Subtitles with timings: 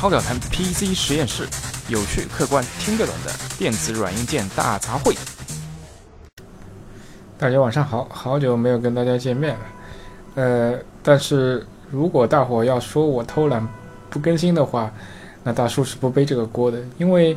[0.00, 1.46] 超表谈 PC 实验室，
[1.90, 5.14] 有趣、客观、听得懂的电子软硬件大杂烩。
[7.36, 9.60] 大家晚上好，好久没有跟大家见面了。
[10.36, 13.68] 呃，但是如果大伙要说我偷懒
[14.08, 14.90] 不更新的话，
[15.44, 16.78] 那大叔是不背这个锅的。
[16.96, 17.36] 因为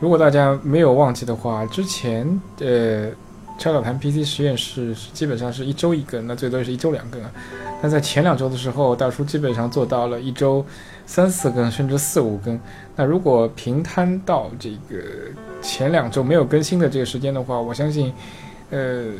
[0.00, 2.26] 如果大家没有忘记的话，之前
[2.60, 3.10] 呃，
[3.58, 7.30] 超表谈 PC 实验室基本上是一周一更，那最多是一周两更啊。
[7.82, 10.64] 但在前两周的时候，大叔基本上做到了一周
[11.06, 12.58] 三四更，甚至四五更。
[12.94, 14.96] 那如果平摊到这个
[15.60, 18.12] 前两周没有更新的这个时间的话，我相信，
[18.70, 19.12] 呃，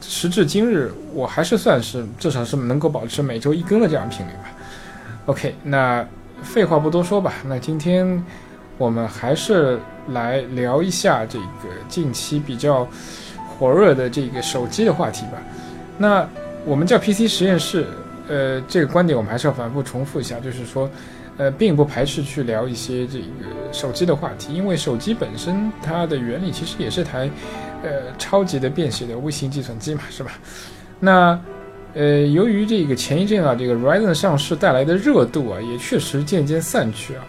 [0.00, 4.50] 时至今日，我还是算是至少是能够保持每周一更的这样频率吧。
[5.26, 6.06] OK，那
[6.42, 8.24] 废话不多说吧，那今天
[8.78, 12.86] 我们还是来聊一下这个近期比较
[13.60, 15.32] 火热的这个手机的话题吧。
[15.98, 16.26] 那
[16.64, 17.84] 我们叫 PC 实验室，
[18.26, 20.88] 呃，这个观点我们还是要反复重复一下，就是说，
[21.36, 23.24] 呃，并不排斥去聊一些这个
[23.70, 27.30] 手机的话题，因为手机本身它的原理其实也是台，
[27.82, 30.32] 呃，超级的便携的微型计算机嘛，是吧？
[30.98, 31.38] 那，
[31.92, 37.24] 呃，由于这个前一阵啊，这个 Ryzen 上市带来的热度啊，也确实渐渐散去啊。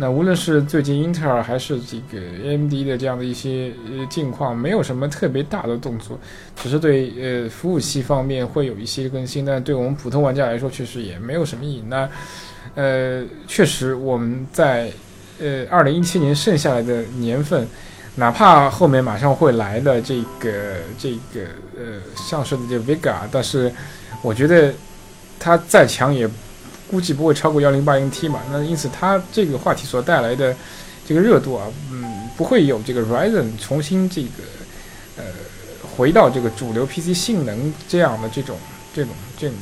[0.00, 6.18] 那无论是最近英特尔还是这个 AMD 的这样的一些呃境况，没有什么特别大的动作，
[6.56, 11.84] 只是对呃服务器方面会有一些更新，但对我们普通玩家来说，确实也没有什么意义。
[11.86, 12.08] 那
[12.74, 14.90] 呃，确实我们在
[15.38, 17.68] 呃二零一七年剩下来的年份，
[18.14, 21.42] 哪怕后面马上会来的这个这个
[21.76, 23.70] 呃上市的这个 Vega，但是
[24.22, 24.72] 我觉得
[25.38, 26.26] 它再强也。
[26.90, 28.40] 估计不会超过幺零八零 T 嘛？
[28.50, 30.54] 那因此它这个话题所带来的
[31.06, 34.42] 这个热度啊，嗯，不会有这个 Ryzen 重新这个
[35.16, 35.24] 呃
[35.96, 38.56] 回到这个主流 PC 性能这样的这种
[38.92, 39.56] 这种这种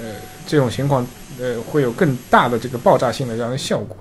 [0.00, 0.14] 呃
[0.46, 1.04] 这种情况，
[1.40, 3.96] 呃，会有更大的这个爆炸性的这样的效果。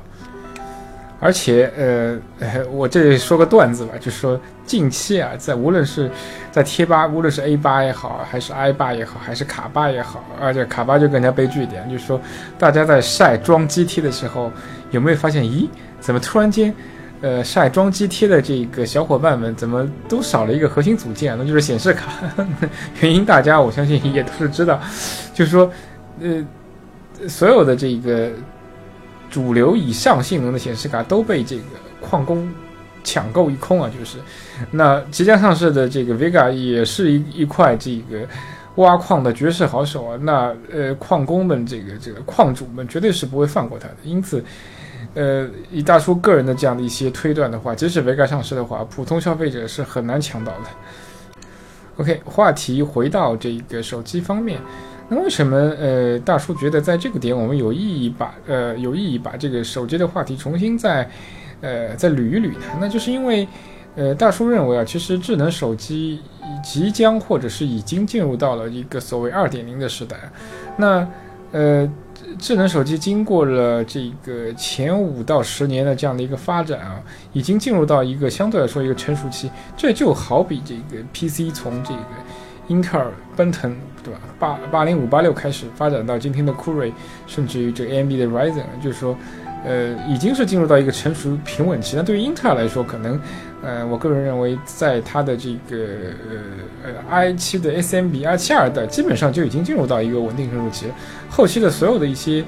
[1.19, 6.11] 而且，呃，我这里说个段子吧，就是说近期啊，在无论是
[6.51, 12.21] 在贴吧，无论是 A 八也好，还是 I 八也好，还是卡吧也好，而且卡吧就更加悲剧一点，就是说
[12.59, 14.51] 大家在晒装机贴的时候，
[14.91, 15.67] 有没有发现，咦，
[15.99, 16.71] 怎么突然间，
[17.21, 21.35] 呃，晒装机贴的这个小伙伴们怎么都少了一个核心组件？
[21.35, 22.11] 那就是显示卡。
[23.01, 24.79] 原因大家我相信也都是知道，
[25.33, 25.71] 就是说，
[26.21, 26.45] 呃，
[27.27, 28.29] 所有的这个。
[29.29, 31.63] 主流以上性能的显示卡都被这个
[32.01, 32.49] 矿工
[33.03, 33.89] 抢购一空啊！
[33.89, 34.17] 就是，
[34.71, 38.27] 那即将上市的这个 Vega 也是一一块这个
[38.75, 40.17] 挖矿的绝世好手啊！
[40.21, 43.95] 那呃，矿工们这个这个矿主们绝对是不会放过它的。
[44.03, 44.43] 因此，
[45.13, 50.69] 呃，以大叔个人的这样的一些推断的话，即使 Vega 上市的话，普通消费者是很难抢到的。
[51.97, 54.59] OK，话题回到这个手机方面。
[55.09, 61.09] 那为什么呃大叔觉得在这个点我们有意义把呃有意义把这个手机的话题重新再
[61.61, 62.59] 呃再捋一捋呢？
[62.81, 63.47] 那就是因为
[63.95, 66.19] 呃大叔认为啊，其实智能手机
[66.61, 70.17] 即将或者是已经进入到了一个所谓二点零的时代。
[70.75, 71.07] 那
[71.53, 71.89] 呃
[72.37, 77.01] 智能手机经过了这个前五到十年的这样的一个发展啊，
[77.31, 79.49] 已经进入到一个相对来说一个成熟期。
[79.77, 81.99] 这就好比这个 PC 从这个。
[82.67, 84.19] 英特尔、奔腾，对吧？
[84.39, 86.93] 八八零五八六开始发展到今天的酷睿，
[87.25, 89.17] 甚至于这个 AMD 的 Ryzen，就是说，
[89.65, 91.95] 呃，已经是进入到一个成熟平稳期。
[91.95, 93.19] 那对于英特尔来说，可能，
[93.63, 95.77] 呃，我个人认为，在它的这个
[96.83, 100.95] 呃呃 i 七的 SMB、i 七二代，基本上就已经进入到一个稳定成熟期了。
[101.29, 102.43] 后期的所有的一些。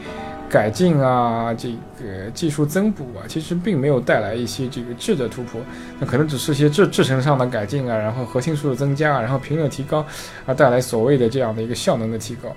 [0.51, 1.69] 改进啊，这
[1.99, 5.59] 这个技术增补啊，其实并没有带来一些这个质的突破，
[5.99, 10.05] 那可能只是些制制程上的改进啊，然后核心数的增加，然后频率提高，
[10.45, 12.49] 而带来所谓的这样的一个效能的提高。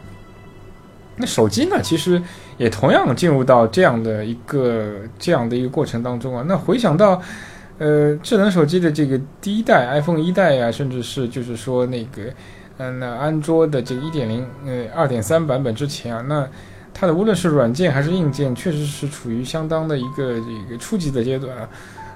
[1.17, 2.23] 那手机呢，其实
[2.57, 6.45] 也同样进入到这样的一个这样的一个过程当中啊。
[6.47, 7.21] 那回想到，
[7.79, 12.23] 呃，智能手机的这个第一代 iPhone 一代啊，甚至是就是说那个，
[12.79, 16.49] 嗯，那安卓的这个一点零呃二点三版本之前啊，那。
[16.95, 21.69] 它的无论是软件还是硬件，确实是处于相当的一个这个初级的阶段啊。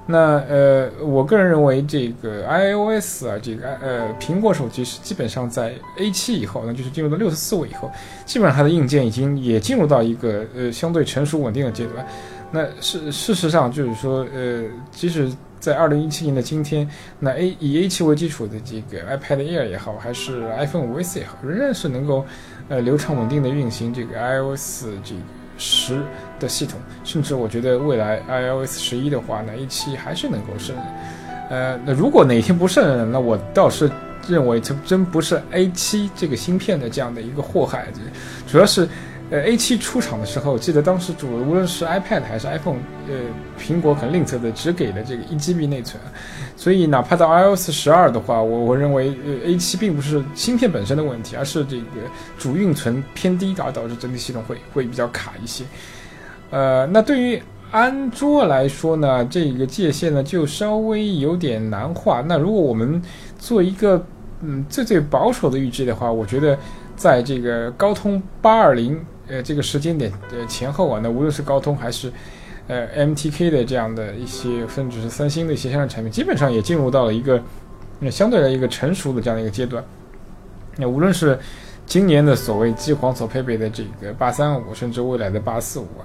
[0.09, 7.91] 那呃，我个人认为这个 iOS 啊，这个呃苹果手机是基本上在 A7 以后，那就是进入到六十四位以后，
[8.25, 12.07] 基本上它的硬件已经也进入到一个呃相对成熟稳定的阶段。
[12.53, 14.63] 那事事实上就是说，呃，
[14.93, 15.29] 即使
[15.59, 16.89] 在二零一七年的今天，
[17.19, 22.25] 那 A 以 A7 为基础的这个 iPad Air 也好，还是 iPhone 5S 也好，仍然是能够。
[22.69, 25.21] 呃，流畅稳定的运行这个 iOS 这个
[25.59, 26.03] 十
[26.39, 30.85] 的系统，甚至我觉得未来 iOS 十一的话呢，A7 还是能够胜任。
[31.49, 33.91] 呃，那如果哪天不胜任，那我倒是
[34.29, 37.87] 认为这真不是 A7 这个芯片的这样的一个祸害，
[38.49, 38.89] 主要是
[39.29, 42.79] 呃，A7 出厂的时候，记得当时主无论是 iPad 还是 iPhone，
[43.09, 43.15] 呃，
[43.61, 46.01] 苹果很吝啬的只给了这个一 GB 内存，
[46.55, 51.87] 所以哪怕到 iOS 十二的话，我我认为呃 A7 并不是芯片本身的问题，而是这个
[52.39, 55.65] 主运存偏低，而导致整体系统会会比较卡一些。
[56.53, 57.43] 呃，那对于
[57.73, 62.21] 安卓来说呢，这个界限呢就稍微有点难画。
[62.21, 63.03] 那如果我们
[63.41, 64.01] 做一个
[64.41, 66.57] 嗯最最保守的预计的话，我觉得
[66.95, 69.05] 在这个高通八二零。
[69.29, 72.13] 呃，这个时间点呃前后啊，那无论是高通还是
[72.69, 77.43] 呃 MTK 的这样的一些，甚至是三星的一些相关产品，基本上也进入到了一个
[77.99, 79.83] 那相对来一个成熟的这样的一个阶段。
[80.77, 81.39] 那无论是
[81.87, 86.03] 今年的所谓机皇所配备的这个八三五，甚至未来的八四五啊，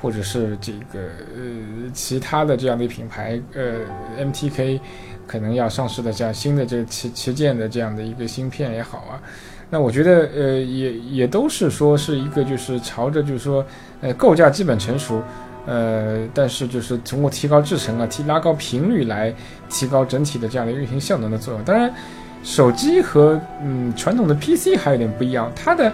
[0.00, 1.00] 或者是这个
[1.34, 3.80] 呃其他的这样的品牌呃
[4.18, 4.80] MTK
[5.26, 9.20] 可能要上市的这样新的这个旗旗舰的这样的一个芯片也好啊。
[9.68, 13.64] 那我觉得，呃，也也都是说是一个，就是朝着就是说，
[14.00, 15.22] 呃，构架基本成熟，
[15.66, 19.34] 呃，但是就是通过提高制程啊，提拉高频率来
[19.68, 21.64] 提高整体的这样的运行效能的作用。
[21.64, 21.92] 当然，
[22.44, 25.92] 手机和嗯传统的 PC 还有点不一样，它的，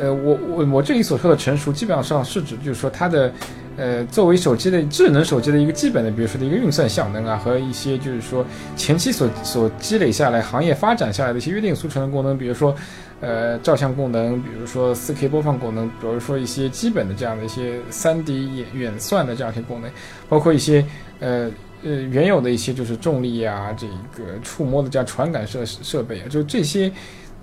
[0.00, 3.32] 呃，我我我这里所说的成熟，基本上是指就是说它的。
[3.76, 12.74] 呃，作为手机的智能手机的一个基本的，比如说的一个运算效能啊，和一些就是说前期所所积累下来、行业发展下来的一些约定俗成的功能，比如说，
[13.20, 19.90] 呃，照相功能，比如说 4K 播放功能，比如说一些基本的这样的一些 3D 远远算的这样一些功能，
[20.28, 20.84] 包括一些
[21.18, 21.50] 呃
[21.82, 26.92] 呃原有的一些就是重力啊，这个触摸的这样传感设设备啊，就这些。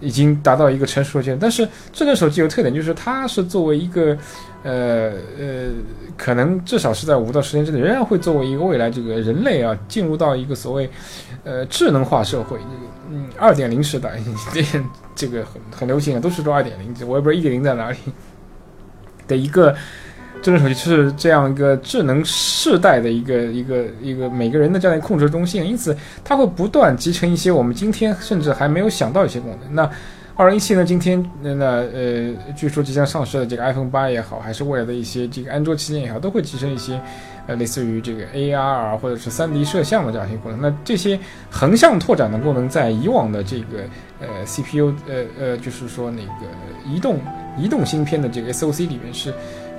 [0.01, 4.18] 已经达到一个成熟的阶段，但是智能手机有特点，就是它是作为一个，
[4.63, 5.69] 呃呃，
[6.18, 10.89] 可能至少是在五到十年之内，仍然会作为一个未来这个人类啊进入到一个所谓，
[11.45, 12.57] 呃智能化社会，
[13.09, 14.19] 嗯二点零时代，
[14.51, 14.62] 这
[15.15, 17.97] 这个很很流行啊，都是说二点零，我也不知道一点零在哪里
[19.27, 19.75] 的一个。
[20.42, 29.75] 智能手机是这样一个智能世代的一个一个一个每个人的这样的控制中心，因此它会不断集成一些我们今天甚至还没有想到一些功能。
[29.75, 29.89] 那
[30.36, 30.83] 二零一七呢？
[30.83, 37.00] 今天那呃，据说即将上市的这个 iPhone 八也好，还是未来的一些这个安卓旗舰也好，都会集成一些
[37.45, 40.60] 呃类似于这个 AR 或者是三 D 摄像的这样一些功能。
[40.60, 41.19] 那这些
[41.51, 43.83] 横向拓展的功能，在以往的这个
[44.19, 46.48] 呃 CPU 呃呃，就是说那个
[46.89, 47.19] 移动
[47.60, 49.31] 移动芯片的这个 SOC 里面是。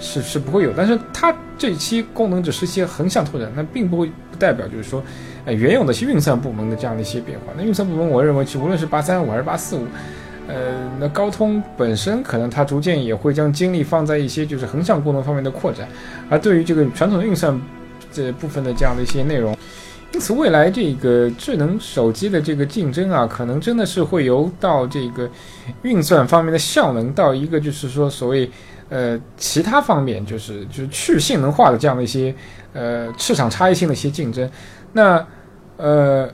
[0.02, 5.00] 是是不会有，但是它这期功能只是一些横向拓展，那并不会不代表就是说，
[5.44, 7.52] 呃，原有的一些运算部门的这样的一些变化。
[7.56, 9.86] 那运算部门，我认为其无论是八三五还是八四五，
[10.48, 15.86] 呃，那高通本身可能它逐渐也会将精力放在一些就是横向功能方面的扩展，
[16.28, 17.56] 而对于这个传统的运算
[18.10, 19.56] 这部分的这样的一些内容，
[20.12, 25.30] 因此未来这个智能手机的这个竞争啊，可能真的是会由到这个
[25.82, 28.50] 运算方面的效能到一个就是说所谓。
[28.92, 32.34] 呃，其他方面就是就是去性能化的这样的一些
[32.74, 34.46] 呃市场差异性的一些竞争，
[34.92, 35.26] 那
[35.78, 36.28] 呃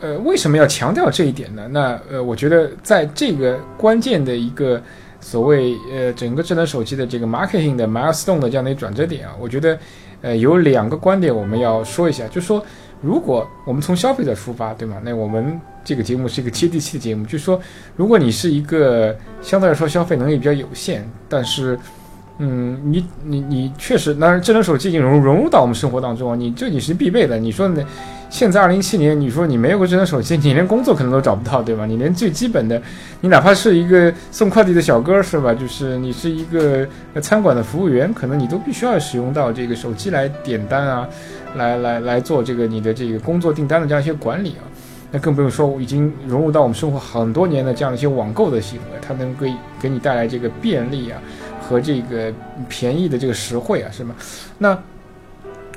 [0.00, 1.66] 呃为什么要强调这一点呢？
[1.72, 4.80] 那呃，我觉得在这个关键的一个
[5.20, 9.76] 所谓呃整个智能手机的这个 marketing 的 milestone 的这样的一个转折点啊，我觉得
[10.22, 12.64] 呃有两个观点我们要说一下，就是说。
[13.06, 14.96] 如果我们从消费者出发，对吗？
[15.04, 17.60] 那我们这个节目是一个接地气的节目，就是说，
[17.94, 21.78] 如果你是一个相对来说消费能力比较有限，但是，
[22.38, 27.38] 嗯，你你你确实，当然智能手机已经融融入到我们生活当中啊，你这你是必备的。
[27.38, 27.82] 你说呢？
[28.28, 31.86] 现在二零一七年，你说你没有个智能手机，你连工作可能都找不到，对吧？
[31.86, 32.82] 你连最基本的，
[33.20, 35.54] 你哪怕是一个送快递的小哥，是吧？
[35.54, 36.86] 就是你是一个
[37.22, 41.08] 餐馆的服务员，可能你都必须要使用到这个手机来点单啊，
[41.54, 44.66] 来来来做这个你的这个工作订单的这样一些管理啊。
[45.12, 51.22] 那更不用说已经融入到我们生活很多年的这样一些网购的行为，它能给给你带来这个便利啊
[51.66, 52.32] 和这个
[52.68, 54.14] 便宜的这个实惠啊，是吗？
[54.58, 54.78] 那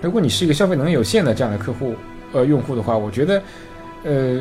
[0.03, 1.95] 如果你是一个消费能力有限的这样的客户，
[2.31, 3.41] 呃，用户的话，我觉得，
[4.03, 4.39] 呃，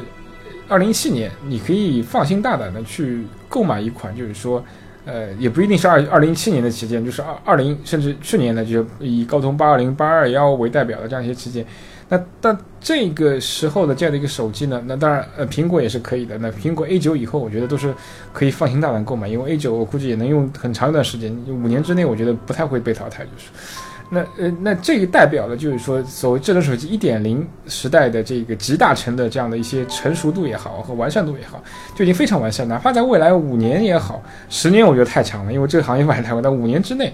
[0.69, 4.63] 二零一七年你可以放心大胆的去购买一款，就是说，
[5.07, 11.65] 呃，也不一定是二二零一七年的旗舰，就是二二零甚至去年的，就是以高通八二零、八二幺为代表的这样一些旗舰。
[12.09, 16.39] 那但这个时候的这样的一个手机呢，那当然，呃，苹果也是可以的。
[16.39, 17.95] 那苹果 A 九以后，我觉得都是
[18.33, 23.51] 可以放心大胆购买，因为 A 九我估计也能用很长一段时间，五年之内，我觉得不太会被淘汰，就是。
[24.11, 31.63] 那呃，那这个代表的就是说，所谓智能手机一点零时代的这个集大成的这样的一些成熟度也好和完善度也好，
[31.95, 32.67] 就已经非常完善。
[32.67, 36.41] 哪怕在未来五年也好，十年我觉得太长了，因为这个行业发展太快。
[36.41, 37.13] 但五年之内，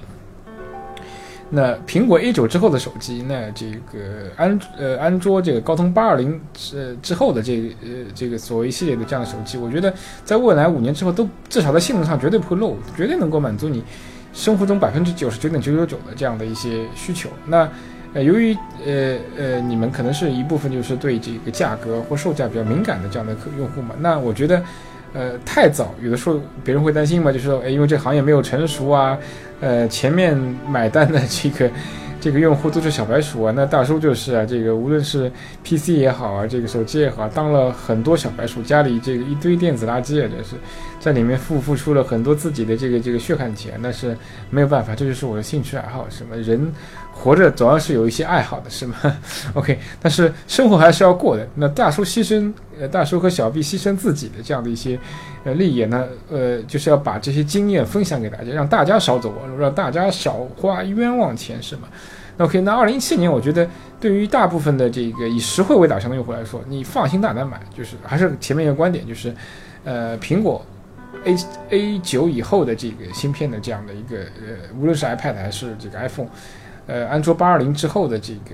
[1.50, 6.40] 那苹果 A 九之后的手机，那这个安呃安卓这个高通八二零
[6.74, 9.92] 呃之后的这呃这个所谓系列的这样的手机，我觉得
[10.24, 13.84] 在未来五年之后都至少在性能上绝对不会漏，绝对能够满足你
[14.32, 17.28] 生活中百分之九十九点九九九的这样的一些需求。
[17.46, 17.68] 那
[18.14, 24.62] 呃由于呃呃你们可能是一部分就是对这个价格或售价比较敏感的这样的客用户嘛，那我觉得。
[25.14, 29.16] 呃，太早，有的时候别人会担心嘛，就是说，哎，因为这行业没有成熟啊，
[29.60, 30.36] 呃，前面
[30.68, 31.70] 买单的这个
[32.20, 35.30] 这个用户都是小白鼠啊，那大叔就是啊，这个无论是
[35.62, 40.56] PC 也好啊，这个手机也好，当了很多小白鼠，家里这个一堆电子垃圾啊，这是
[41.04, 44.16] 在里面付付出了很多自己的这个这个血汗钱，那是
[44.48, 46.72] 没有办法，这就是我的兴趣爱好，什么人。
[47.12, 48.96] 活着总要是有一些爱好的，是吗？
[49.52, 51.46] OK，但是生活还是要过的。
[51.56, 54.98] 那大叔牺牲，呃，大叔和小 B 牺牲自己的这样的一些，
[55.44, 61.82] 呃，利益呢，呃，就是要把这些经验分享给大家，让大家少走弯路，让大家少花冤枉钱，是吗？
[62.38, 63.68] 那 OK，那二零一七年，我觉得
[64.00, 69.32] 对于大部分的这个以实惠为导向的用户来说，你放心大胆买，就是还是前面一个观点，就是，
[69.84, 70.64] 呃，苹果
[71.24, 71.36] A
[71.70, 76.28] A 九以后的这个芯片的这样的一个，呃，无论是 iPad 还是这个 iPhone。
[76.86, 78.50] 呃，安卓八二零之后的这个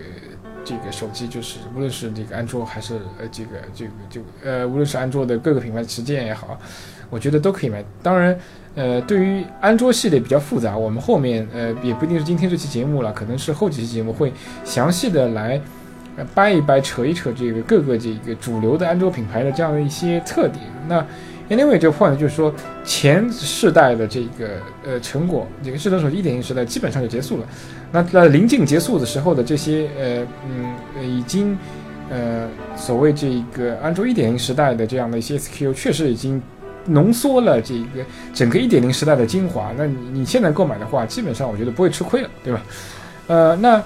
[0.65, 6.57] 这个手机，就是无论是这个安卓还是呃这个这个就呃无论是安卓的各个品牌旗舰也好，
[7.11, 7.85] 我觉得都可以买。
[8.05, 8.39] 当然，
[8.77, 14.33] 呃，对于安卓系列比较复杂，我们后面呃也不一定是今天这期节目了，可能是后几期节目会
[14.65, 15.61] 详细的来
[16.33, 20.65] 掰一掰、扯一扯这个各个这个主流的安卓品牌的这样的一些特点。
[20.87, 21.05] 那
[21.51, 22.55] Anyway，这个 point 就是说，
[22.85, 24.51] 前世代的这个
[24.85, 27.47] 呃成果，这个智能手机一点零时代基本上就结束了。
[27.91, 30.73] 那在临近结束的时候的这些呃嗯
[31.05, 31.59] 已经
[32.09, 36.41] 呃所谓这个安卓一点零时代的这样的一些 SKU，确实已经
[36.87, 39.73] 浓缩了这个整个一点零时代的精华。
[39.77, 42.63] 那你你现在购买的话，基本上我觉得不会吃亏了，对吧？
[43.27, 43.83] 呃，那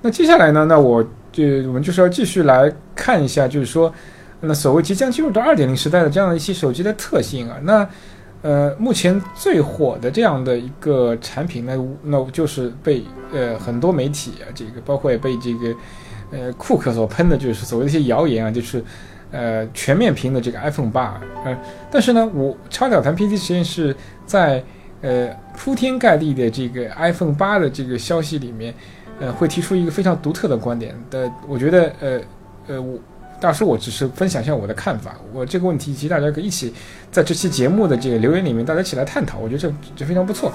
[0.00, 0.64] 那接下来呢？
[0.64, 1.06] 那我。
[1.32, 3.92] 就我们就是要继续来看一下，就是说，
[4.40, 7.88] 那所谓即将进入到二点零时代的这样的一些手机的特性啊，那
[8.42, 15.74] 呃，目前最火的这样的一个产品，那那就是被呃很多媒体啊，这个包括也被这个
[16.32, 18.82] 呃库克所喷的，就是所谓的一些谣言啊，就是
[19.30, 21.56] 呃全面屏的这个 iPhone 八，呃，
[21.90, 23.94] 但是呢，我超屌谈 PC 实验室
[24.26, 24.64] 在
[25.02, 28.74] 呃铺天盖地的这个 iPhone 八的这个消息里面。
[29.20, 32.20] 呃，会提出一个非常独特的观点的，我觉得，呃，
[32.68, 32.98] 呃，我
[33.38, 35.14] 大叔，我只是分享一下我的看法。
[35.34, 36.72] 我这个问题，其实大家可以一起
[37.12, 39.38] 在这期节目的这个留言里面，大家一起来探讨。
[39.38, 40.50] 我觉得这这非常不错。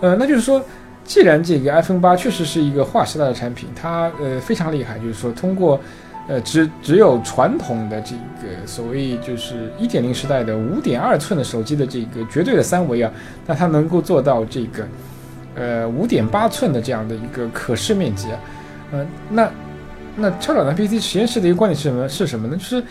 [0.00, 0.60] 呃，那就是说，
[1.04, 5.80] 既然这个 iPhone 八确实是一个划时代的产品，它呃非常厉害，就是说通过
[6.28, 13.12] 呃只只有传统的这个所谓就是一点零时代的五点二寸的手机的这个绝对的三维啊，
[13.46, 14.84] 那它能够做到这个。
[15.58, 18.38] 呃，五点八寸的这样的一个可视面积啊，
[18.92, 19.50] 呃，那
[20.16, 22.08] 那超导弹 PC 实验室的一个观点是什么？
[22.08, 22.56] 是什么呢？
[22.56, 22.82] 就是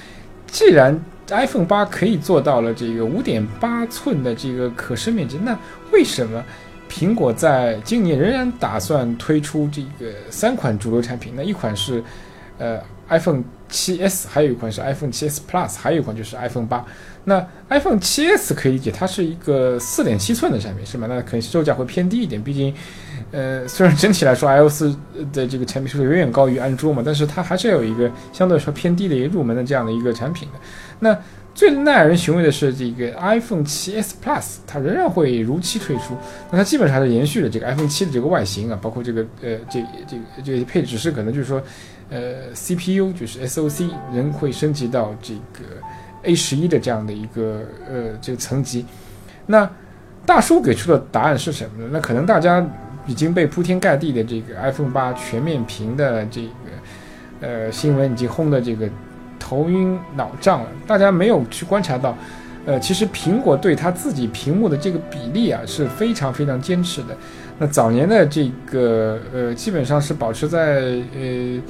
[0.48, 5.58] 既然 iPhone 八可以做到了这个五点八寸的这个可视面积，那
[5.92, 6.44] 为什么
[6.90, 11.34] 苹果在今年仍然打算推出这个三款主流产品？
[11.36, 12.04] 那一款是
[12.58, 16.86] 呃 iPhone 七 S，还有一款是 iPhone 七 S Plus，还有一款就是 iPhone 八。
[17.30, 21.08] 那 iPhone 7s 可以理解，它是一个四点七寸的产品，是吗？
[21.10, 22.74] 那可能售价会偏低一点，毕竟，
[23.32, 24.96] 呃，虽然整体来说 iOS
[25.34, 30.60] 的这个产品数远远高于安卓嘛，但是它还是有一个相对来说偏低的一个入门的这样的一个产品的。
[31.02, 31.20] 那
[31.54, 36.16] 最耐人寻味的是这个 iPhone 7s Plus，它仍然会如期推出。
[36.50, 41.62] 那它基本上还是延续了这个 iPhone 7的这个外形啊，包括这个呃这这个这个配置是可能就是说，
[42.10, 45.76] 呃 CPU 就是 SOC 仍会升级到这个。
[46.28, 48.86] A 十一的这样的一个呃这个层级，
[49.46, 49.70] 那
[50.26, 51.90] 大叔给出的答案是什么呢？
[51.94, 52.64] 那可能大家
[53.06, 56.50] 已经被铺天盖地的这个 iPhone 八全面屏的这个
[57.40, 58.90] 呃新闻已经轰的这个
[59.40, 60.68] 头晕脑胀了。
[60.86, 62.14] 大家没有去观察到，
[62.66, 67.18] 呃，其实苹果对它自己屏幕的这个比例啊是非常非常坚持的。
[67.58, 71.62] 那早年的这个呃基本上是保持在呃。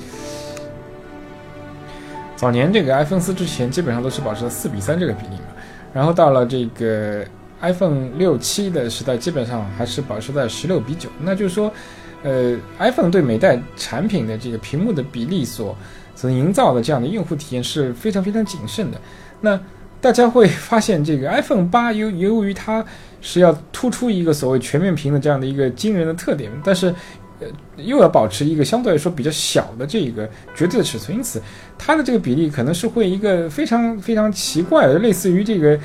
[2.37, 5.47] 早年这个 iPhone 四之前基本上都是保持了四比三这个比例嘛，
[5.91, 7.25] 然后到了这个
[7.61, 11.09] iPhone 六七的时代，基本上还是保持在十六比九。
[11.19, 11.73] 那就是说，
[12.21, 15.75] 呃，iPhone 对每代产品的这个屏幕的比例所
[16.15, 19.01] 所营造的这样的用户体验是非常非常谨慎的。
[19.41, 19.59] 那
[19.99, 22.85] 大家会发现，这个 iPhone 八由由于它
[23.19, 26.93] 是要突出一个所谓全面屏的这样的一个惊人的特点，但是。
[27.39, 31.41] 呃，又要保持一个相对来说比较小的这个绝对的尺寸，因此
[31.77, 35.79] 它的这个比例可能是会一个非常非常奇怪的，类似于这个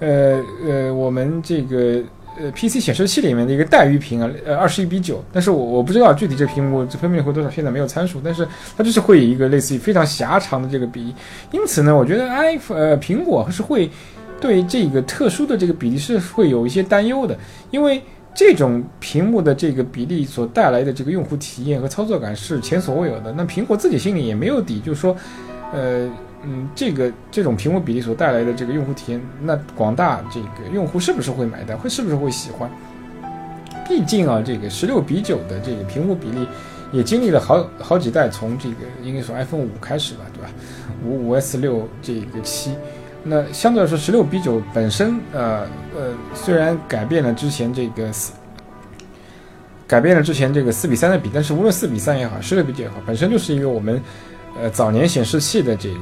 [0.00, 2.02] 呃呃，我们这个
[2.38, 8.46] 呃 PC 显示器里面的一个带鱼屏啊，呃二十一比九，但是我我不知道具体这屏幕这分辨率会多少，现在没有参数，但是
[8.76, 11.14] 它就是会有一个类似于非常狭长的这个比例，
[11.52, 13.88] 因此呢，我觉得 iPhone 呃苹果是会
[14.40, 17.38] 对这个特殊的这个比例是会有一些担忧的，
[17.70, 18.02] 因为
[18.36, 25.16] 这种屏幕的这个比例所带来的这个用户体验和操作感是前所未有的，那苹果自己心里也没有底，就是说，
[25.72, 26.08] 呃。
[26.48, 31.76] 嗯，这个这种屏幕比例所带来的这个用户体验，那广大这个用户是不是会买单？
[31.76, 32.70] 会是不是会喜欢？
[33.88, 36.46] 毕竟啊，这个十六比九的这个屏幕比例，
[36.92, 40.48] 也经历了好好几代，从这个应该说 iPhone 五开始吧，对吧？
[41.04, 42.72] 五五 S 六这个七，
[43.28, 45.66] 那相对来说，十六比九本身，呃
[45.96, 48.32] 呃，虽然改变了之前这个四，
[49.86, 54.00] 改变了之前这个四比三的比，但是无论四比三也好，十六比九也好，本身就是一个我们
[54.60, 56.00] 呃早年显示器的这个。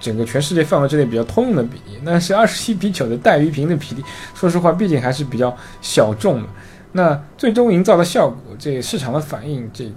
[0.00, 4.02] 整个全世界范围之内比较通用的比例，那是二十一比九的带鱼屏的比例。
[4.34, 6.48] 说实话，毕竟还是比较小众的。
[6.90, 9.92] 那最终营造的效果，这市场的反应，这个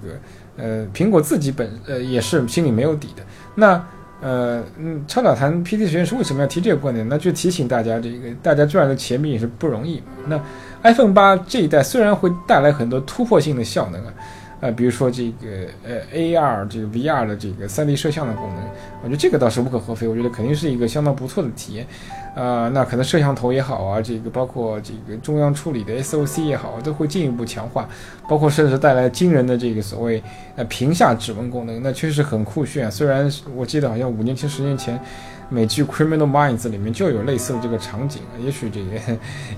[0.57, 3.23] 呃，苹果自己本呃也是心里没有底的。
[3.55, 3.83] 那
[4.21, 7.07] 呃嗯，超脑谈 P D 实验室为什么要提这个观点？
[7.07, 10.01] 那就提醒大家，这个大家赚的钱也是不容易。
[10.27, 10.39] 那
[10.83, 14.13] iPhone 八这一代虽然会带来很多突破性的效能啊。
[14.61, 18.63] 呃，比如说这个呃，AR 这个 VR 的这个 3D 摄像的功能，
[19.03, 21.85] 我觉得这个倒是无可厚非，我觉得肯定是一个相当不错的体验。
[22.35, 27.87] 啊，那可能摄像头也好啊，这个包括这个中央处理的 SOC 也好，都会进一步强化，
[28.27, 30.21] 包括甚至带来惊人的这个所谓
[30.55, 32.91] 呃屏下指纹功能，那确实很酷炫。
[32.91, 34.99] 虽然我记得好像五年前、十年前。
[35.47, 38.89] 美剧《Criminal Minds》里面就有类似的这个场景，也许这个，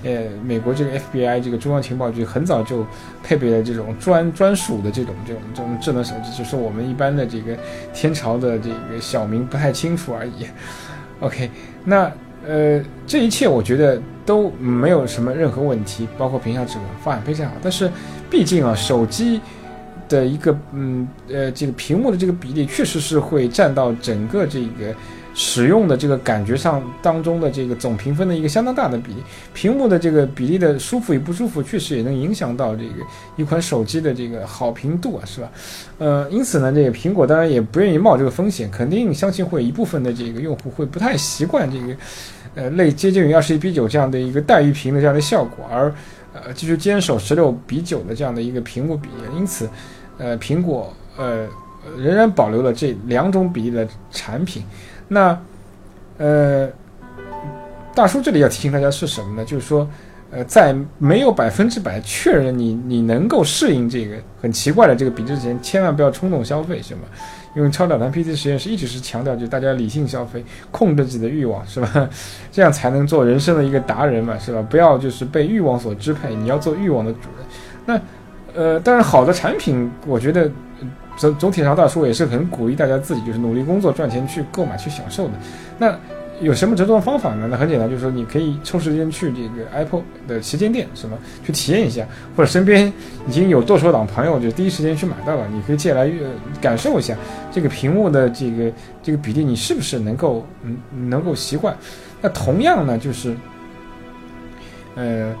[0.04, 2.84] 呃，美国这个 FBI 这个中央情报局很早就
[3.24, 7.56] 配备了这种专专属的这种这种这种智能手机，只是我们一般的这个
[7.94, 10.46] 天朝的这个小民不太清楚而已。
[11.20, 11.50] OK，
[11.86, 12.12] 那
[12.46, 17.90] 呃，这一切我觉得都没有什么任何问题，包括屏下指纹发展非常好，但是
[18.30, 19.40] 毕竟啊，手机
[20.08, 24.94] 的一个嗯呃这个屏幕的这个比例确实是会占到整个这个。
[25.40, 29.22] 使用的这个感觉上当中的这个总评分的一个相当大的比例，
[29.54, 32.94] 屏幕的这个比例的舒服与不舒服，确实也能影响到这个
[33.36, 35.48] 一款手机的这个好评度啊，是吧？
[35.98, 41.96] 呃，因此呢，这个苹果当然也不愿意冒这个风险，肯定相信会有一部分的这个用户会不太习惯这个，
[42.56, 45.94] 呃，类接近于二十一比九这样的一个带鱼屏的这样的效果，而
[46.34, 49.70] 呃继续坚守十六比九的这样的一个屏幕比例，因此，
[50.18, 51.46] 呃，苹果呃
[51.96, 54.64] 仍然保留了这两种比例的产品。
[55.08, 55.40] 那，
[56.18, 56.68] 呃，
[57.94, 59.44] 大叔这里要提醒大家是什么呢？
[59.44, 59.88] 就是说，
[60.30, 67.00] 呃，在没有百分之百确认你你能够适应这个很奇怪的这个比之前，千万不要冲动消费，是吗？
[67.56, 72.08] 因为超导弹 PC 实验室一直是强调，就大家理性消费，控制自己的欲望，是吧？
[72.52, 74.62] 这样才能做人生的一个达人嘛，是吧？
[74.68, 77.46] 不要就是被欲望所支配，你要做欲望的主人。
[77.86, 78.00] 那，
[78.54, 80.50] 呃，但是好的产品，我觉得。
[81.18, 85.34] 总总体上，大叔也是很鼓励大家自己就是努力工作赚钱去购买去享受的。
[85.76, 85.94] 那
[86.40, 87.48] 有什么折中方法呢？
[87.50, 92.92] 那很简单，就是说你可以抽时间去这个 Apple 的旗舰店，什么去体验一下，或者身边
[93.26, 96.08] 已经有剁手党朋友就第一时间去买到了，你可以借来
[96.60, 97.16] 感受一下
[97.50, 100.78] 这个屏幕的这个这个比例，你是不是能够嗯
[101.10, 101.76] 能够习惯？
[102.20, 103.36] 那同样呢，就是
[104.94, 105.34] 呃。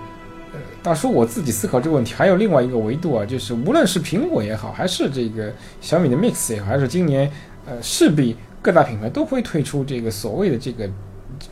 [0.82, 7.30] 大叔，我自己思考这个问题，还有另外一个维度啊，就是无论是苹果也好，还是这个小米的 Mix 也好，还是今年，
[7.66, 10.88] 呃，势必各大品牌都会推出这个所谓的这个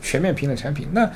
[0.01, 0.87] 全面屏的产品。
[0.91, 1.09] 那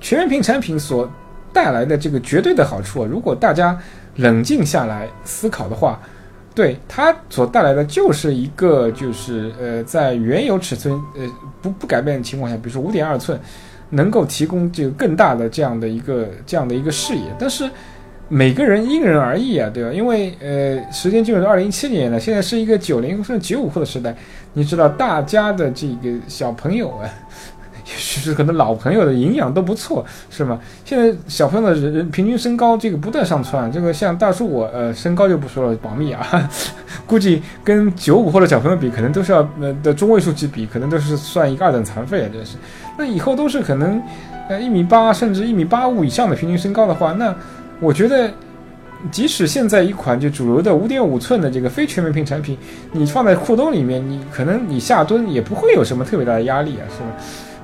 [0.00, 1.10] 全面屏产品所
[1.52, 3.78] 带来的这个绝对的好处啊，如果大家
[4.16, 6.00] 冷静下来思考的话，
[6.54, 11.28] 对它所带来的就是一个，就是呃，在原有尺寸呃
[11.60, 13.38] 不不改变的情况下，比如说五点二寸。
[13.90, 17.68] 能够提供这个更大的这样的一个这样的一个视野，但是
[18.28, 19.92] 每个人因人而异啊，对吧？
[19.92, 24.14] 因为呃，时间进入到二零一七年了，现在是一个九零后甚至九五后的时代，
[24.54, 27.08] 你知道，大家的这个小朋友啊。
[27.86, 30.58] 也许是可能老朋友的营养都不错，是吗？
[30.84, 36.50] 现在小朋友的人人平均身高这个不断上窜，这个像大叔我呃身高就不说了，保密啊。
[37.06, 42.56] 估计跟九五后的小朋友比，可能都是要呃的中位数级比，可能都是算一个二等残废啊，真是。
[42.98, 44.02] 那以后都是可能
[44.48, 47.34] 呃一米八甚至一米八五以上的平均身高的话，那
[47.80, 48.30] 我觉得
[49.10, 52.56] 即使现在一款就主流的五点五寸的这个非全面屏产品，
[52.92, 57.06] 你放在裤兜里面，你可能你下蹲也不会有什么特别大的压力啊，是吧？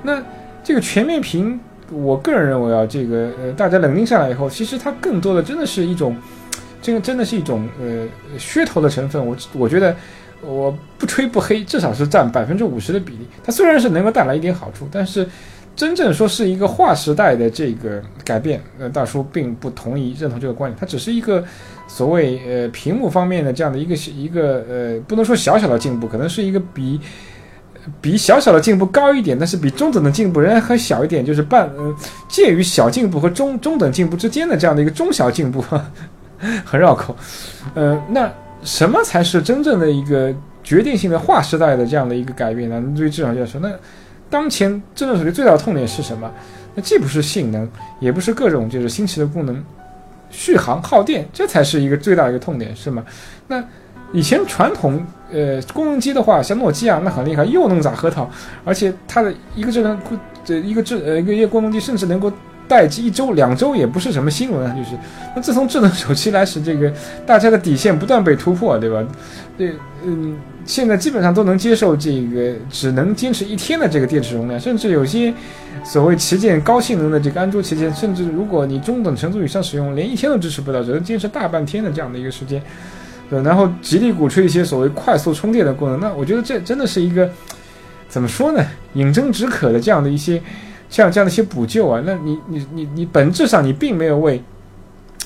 [0.02, 0.22] 那
[0.62, 1.58] 这个全面屏，
[1.90, 6.14] 我个人认为啊，这个呃，大家冷静下来以后，其实它更多的真的是一种，
[6.82, 8.06] 这个真的是一种呃
[8.38, 9.24] 噱头的成分。
[9.24, 9.96] 我我觉得
[10.44, 13.26] 我不吹不黑，至少是占百分之五十的比例。
[13.44, 15.26] 它虽然是能够带来一点好处，但是
[15.74, 21.42] 真正说是一个划时代的这个改变，呃，大叔并不同意认同这个观点，它只是一个
[21.88, 27.00] 所谓呃屏幕方面的这样的一个一个呃，不能说小小的进步，可能是一个比
[28.00, 31.96] 比小小的进步高一点，但是比中等的进步仍然还小一点，就是半呃
[32.28, 35.64] 介于小进步和中中等进步之间的这样的一个中小进步，
[36.64, 37.16] 很绕口。
[37.74, 38.31] 呃，那
[38.62, 42.83] 什么才是真正的一个决定性的划时代的这样的一个改变呢？
[42.96, 43.70] 对于智能来说，那
[44.31, 46.31] 当前智能手机最大的痛点是什么？
[46.75, 47.68] 那既不是性能，
[48.01, 49.62] 也不是各种就是新奇的功能，
[50.31, 53.05] 续航耗电，这才是一个最大的一个痛点，是吗？
[53.48, 53.62] 那
[54.12, 58.31] 以前传统呃功能机的话，像诺基亚那很厉害，又能砸核桃，
[58.64, 59.98] 而且它的一个智能
[60.44, 62.33] 这一个智呃一个一个功能机，甚至能够
[62.72, 64.74] 待机一周两周，也不是什么新闻啊。
[64.74, 64.96] 就是
[65.37, 66.90] 那自从智能手机来时，这个
[67.26, 69.06] 大家的底线不断被突破，对吧？
[69.58, 75.35] 对，嗯，现在基本上都能接受这个只能坚持一天的这个电池容量，甚至有些
[75.85, 82.62] 所谓旗舰高性能的这个安卓旗舰，甚至如果你中等程度以上使用，连一天都支持不到，只能坚持大半天的这样的一个时间。
[83.28, 87.30] 对，然后极力鼓吹一些所谓快速充电的功能，那我觉得这真的是一个
[88.08, 88.64] 怎么说呢？
[88.94, 90.42] 饮鸩止渴的这样的一些，
[90.92, 94.42] 像这样的一些补救啊，那你你你你本质上你并没有为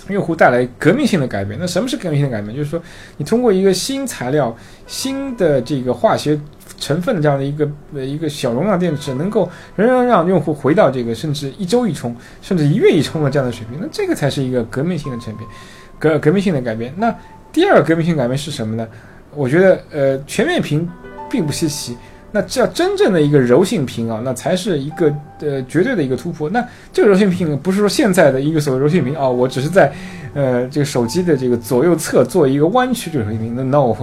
[0.08, 1.58] 用户带来革命性的改变。
[1.60, 2.56] 那什么是革命性的改变？
[2.56, 2.80] 就是说
[3.16, 6.38] 你通过一个新材料、新的这个化学
[6.78, 15.50] 成分的这样的一个呃一个小容量电池，能够仍然让用户回到这个甚至一周一充，甚至一月一充的这样的水平，那这个才是一个革命性的成变，
[15.98, 16.94] 革革命性的改变。
[16.96, 17.12] 那
[17.52, 18.86] 第二个革命性改变是什么呢？
[19.34, 20.88] 我觉得，呃，全面屏
[21.28, 21.96] 并不稀奇。
[22.36, 26.50] 那这真正的一个柔性屏啊，那才是一个呃绝对的一个突破。
[26.50, 29.90] 那这个柔性屏不是说现在的一个所谓柔性屏啊，我只是在
[30.34, 33.54] 呃这个手机的这个左右侧做一个弯曲这个柔性屏。
[33.56, 33.96] 那 no，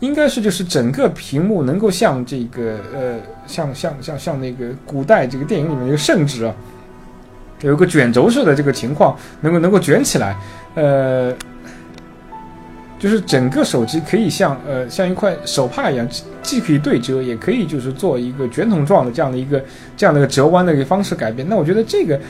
[0.00, 3.14] 应该是就是整个屏幕能够像这个呃
[3.46, 6.52] 像像像像那个古代这个电影里面那个圣旨啊，
[7.60, 10.36] 有一个卷轴式的这个情况，能够能够卷起来，
[10.74, 11.32] 呃。
[13.00, 16.06] 就是整个手机可以像呃像一块手帕一样，
[16.42, 19.64] 既可以对折，也可以就是做一个卷筒状的这样的一个
[19.96, 21.48] 这样的一个折弯的一个方式改变。
[21.48, 22.20] 那我觉得这个，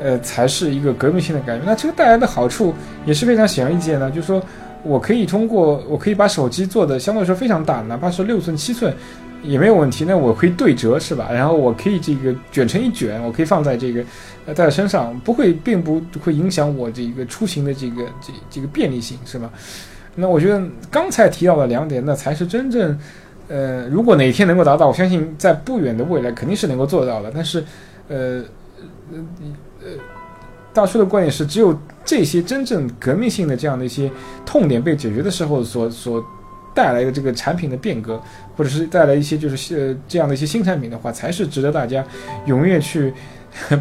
[0.00, 1.62] 呃，才是一个革命性的改变。
[1.66, 2.72] 那这个带来的好处
[3.04, 4.42] 也是非常显而易见的，就是说
[4.82, 8.94] 我可以通过我可以把手机做的相对来说非常大，哪怕是六寸七寸
[9.42, 10.06] 也没有问题。
[10.08, 11.28] 那我可以对折是吧？
[11.30, 14.02] 然后我可以这个卷成一卷，我可以放在这个
[14.46, 19.50] 呃戴在身上，不会并不会影响我这个出行的这个这这个便利性是吧？
[20.16, 22.96] 那我觉得刚才提到的两点，那才是真正，
[23.48, 27.32] 呃，如果哪天能够达到，我相信在不远的未来肯定是能够做到的。
[27.34, 27.64] 但是，
[28.08, 28.44] 呃，
[29.82, 29.90] 呃，
[30.72, 34.08] 大叔的观点是，只有这些真正革命性的这样的一些
[34.46, 36.24] 痛点被解决的时候，所所
[36.72, 38.22] 带来的这个产品的变革，
[38.56, 42.04] 或者是带来一些就是呃这样的一些新产品的话，才是值得大家
[42.46, 43.12] 踊跃去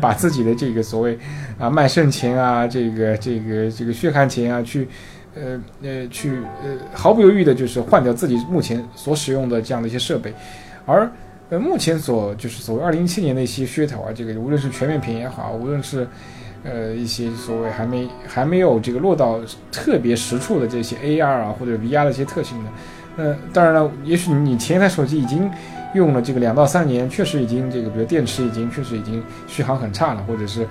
[0.02, 1.16] 把自己的这个所谓
[1.60, 4.88] 啊卖肾钱啊，这个这个这个血汗钱啊去。
[5.36, 10.34] 呃呃，去呃毫不犹豫的，就是换掉自己目前所使用的这样的一些设备，
[10.86, 11.10] 而
[11.50, 16.08] 呃目前所就是所谓二零一七年的一些噱头啊，这个无论是全面屏也好，无论是
[16.64, 19.40] 呃一些所谓还没还没有这个落到
[19.72, 22.70] 特别实处的这些 AR 啊或者 VR 的一些特性的，
[23.18, 25.50] 那当然了，也许你前一台手机已经
[25.94, 30.68] 用了这个两到三年，确实已经这个比如电池已经确实已经续航很差了，或者是。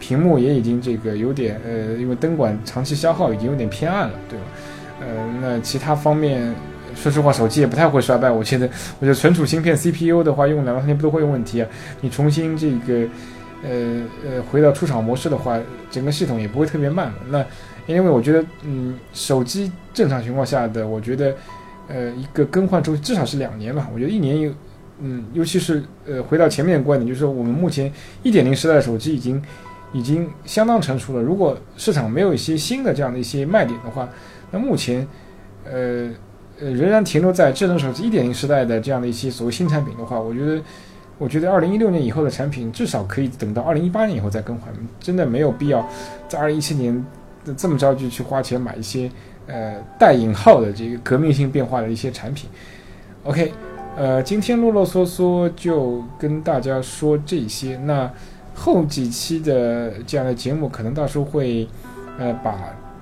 [0.00, 4.44] 屏幕也已经这个有点呃，因为灯管长期消耗已经有点偏暗了，对吧？
[5.00, 5.06] 呃，
[5.40, 6.54] 那其他方面，
[6.94, 8.30] 说实话，手机也不太会衰败。
[8.30, 8.68] 我觉得，
[9.00, 11.68] 我觉得存储芯片 CPU 的话，用两到三年不都会有问题啊？
[12.00, 13.08] 你重新这个
[13.62, 15.58] 呃呃回到出厂模式的话，
[15.90, 17.12] 整个系统也不会特别慢。
[17.28, 17.44] 那
[17.86, 21.34] 因为我觉得，嗯，手机正常情况下的，我觉得
[21.88, 23.88] 呃一个更换周期至少是两年吧。
[23.92, 24.52] 我觉得一年有，
[25.00, 29.42] 嗯，尤其是呃回到前面的观点，就是说我们目前一点零时代的手机已经。
[29.94, 31.22] 已经相当成熟了。
[31.22, 34.06] 如果市场没有一些新的这样的一些卖点的话，
[34.50, 35.06] 那目前，
[35.64, 36.10] 呃
[36.60, 40.60] 呃，仍然停留在智能手机一点零时代的这样的一些所谓新产品的话，我觉得，
[41.16, 45.88] 我觉得二零一六年以后的产品至少可以等到二零一八年以后再更换，真的没有必要
[46.28, 47.06] 在二零一七年
[47.56, 49.08] 这么着急去花钱买一些
[49.46, 52.50] 呃带引号的这个革命性变化的一些产品。
[53.22, 53.52] OK，
[53.96, 58.10] 呃，今天啰啰嗦嗦就跟大家说这些，那。
[58.54, 61.68] 后几期的这样的节目，可能到时候会，
[62.18, 62.54] 呃，把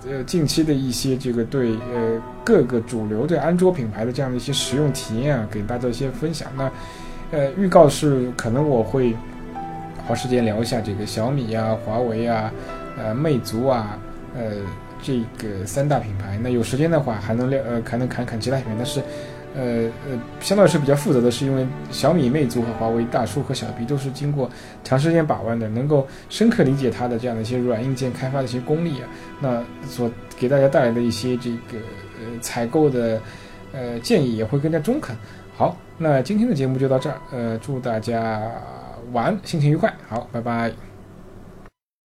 [0.08, 6.48] 呃近期的一些这个对呃各个主流的安卓品牌的这样的一些使用体验啊，给大家一些分享。
[6.56, 6.70] 那
[7.30, 9.14] 呃，预告是可能我会
[10.06, 12.52] 花时间聊一下这个小米啊、华为啊、
[12.98, 13.98] 呃魅族啊、
[14.36, 14.50] 呃
[15.02, 16.38] 这个三大品牌。
[16.42, 18.72] 那有时间的话，还能聊呃还能侃侃其他品牌。
[18.76, 19.00] 但是
[19.54, 24.50] 呃呃，相对来说比较负责的是，因为小米、魅族和华为、大叔和小 B 都是经过
[24.82, 29.08] 长时间把玩的，能够深刻理解它的这样的一些软硬件开发的一些功力啊，
[29.40, 31.78] 那所给大家带来的一些这个
[32.18, 33.20] 呃采购的
[33.72, 35.16] 呃建议也会更加中肯。
[35.54, 38.40] 好，那今天的节目就到这儿，呃，祝大家
[39.12, 40.91] 玩，心情愉快，好，拜拜。